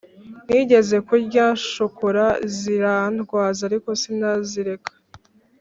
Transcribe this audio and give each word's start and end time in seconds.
nigeze 0.47 0.97
kurya 1.07 1.45
shokola 1.71 2.25
zirandwaza 2.55 3.61
ariko 3.69 3.89
sinazireka 4.01 4.91